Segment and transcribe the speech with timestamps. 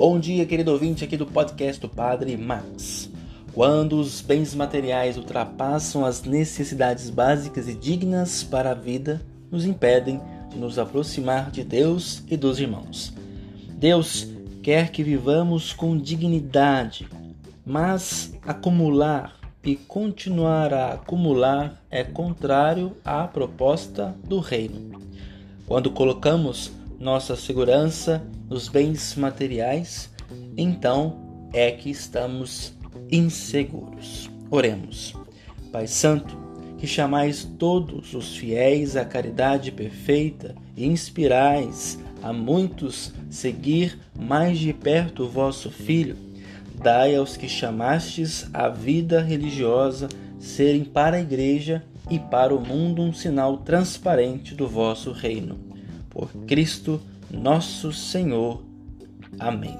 [0.00, 3.10] Bom dia, querido ouvinte aqui do podcast do Padre Max.
[3.52, 10.18] Quando os bens materiais ultrapassam as necessidades básicas e dignas para a vida, nos impedem
[10.48, 13.12] de nos aproximar de Deus e dos irmãos.
[13.74, 14.26] Deus
[14.62, 17.06] quer que vivamos com dignidade,
[17.62, 24.98] mas acumular e continuar a acumular é contrário à proposta do reino.
[25.66, 30.10] Quando colocamos nossa segurança nos bens materiais,
[30.54, 32.74] então é que estamos
[33.10, 34.30] inseguros.
[34.50, 35.14] Oremos.
[35.72, 36.36] Pai Santo,
[36.76, 44.74] que chamais todos os fiéis à caridade perfeita e inspirais a muitos seguir mais de
[44.74, 46.18] perto o vosso Filho,
[46.74, 50.06] dai aos que chamastes a vida religiosa
[50.38, 55.69] serem para a Igreja e para o mundo um sinal transparente do vosso reino.
[56.10, 57.00] Por Cristo
[57.30, 58.62] nosso Senhor.
[59.38, 59.78] Amém.